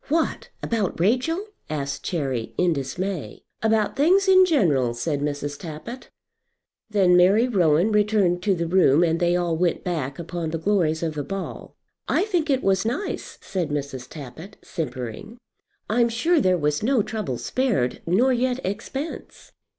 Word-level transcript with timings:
"What! 0.07 0.49
about 0.63 0.99
Rachel?" 0.99 1.45
asked 1.69 2.01
Cherry, 2.01 2.55
in 2.57 2.73
dismay. 2.73 3.43
"About 3.61 3.95
things 3.95 4.27
in 4.27 4.45
general," 4.45 4.95
said 4.95 5.19
Mrs. 5.21 5.59
Tappitt. 5.59 6.09
Then 6.89 7.15
Mary 7.15 7.47
Rowan 7.47 7.91
returned 7.91 8.41
to 8.41 8.55
the 8.55 8.65
room, 8.65 9.03
and 9.03 9.19
they 9.19 9.35
all 9.35 9.55
went 9.55 9.83
back 9.83 10.17
upon 10.17 10.49
the 10.49 10.57
glories 10.57 11.03
of 11.03 11.13
the 11.13 11.23
ball. 11.23 11.75
"I 12.07 12.23
think 12.23 12.49
it 12.49 12.63
was 12.63 12.83
nice," 12.83 13.37
said 13.41 13.69
Mrs. 13.69 14.09
Tappitt, 14.09 14.57
simpering. 14.63 15.37
"I'm 15.87 16.09
sure 16.09 16.41
there 16.41 16.57
was 16.57 16.81
no 16.81 17.03
trouble 17.03 17.37
spared, 17.37 18.01
nor 18.07 18.33
yet 18.33 18.59
expense." 18.65 19.51